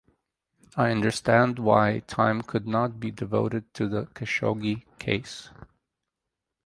I 0.75 0.89
understand 0.89 1.59
why 1.59 1.99
time 2.07 2.41
could 2.41 2.67
not 2.67 2.99
be 2.99 3.11
devoted 3.11 3.71
to 3.75 3.87
the 3.87 4.07
Khashoggi 4.15 4.85
case. 4.97 5.51